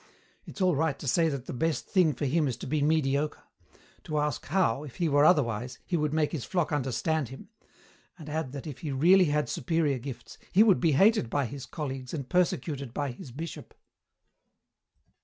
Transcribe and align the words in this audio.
It's 0.47 0.61
all 0.61 0.75
right 0.75 0.97
to 0.97 1.07
say 1.07 1.29
that 1.29 1.45
the 1.45 1.53
best 1.53 1.85
thing 1.85 2.13
for 2.13 2.25
him 2.25 2.47
is 2.47 2.57
to 2.57 2.65
be 2.65 2.81
mediocre; 2.81 3.43
to 4.05 4.17
ask 4.17 4.47
how, 4.47 4.83
if 4.83 4.95
he 4.95 5.07
were 5.07 5.23
otherwise, 5.23 5.77
he 5.85 5.95
would 5.95 6.11
make 6.11 6.31
his 6.31 6.43
flock 6.43 6.71
understand 6.71 7.29
him; 7.29 7.49
and 8.17 8.27
add 8.27 8.51
that 8.53 8.65
if 8.65 8.79
he 8.79 8.91
really 8.91 9.25
had 9.25 9.47
superior 9.47 9.99
gifts 9.99 10.39
he 10.51 10.63
would 10.63 10.79
be 10.79 10.93
hated 10.93 11.29
by 11.29 11.45
his 11.45 11.67
colleagues 11.67 12.15
and 12.15 12.29
persecuted 12.29 12.95
by 12.95 13.11
his 13.11 13.29
bishop." 13.31 13.75